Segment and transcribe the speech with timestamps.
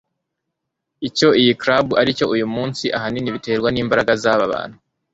[1.07, 4.77] icyo iyi club aricyo uyumunsi ahanini biterwa nimbaraga zaba bantu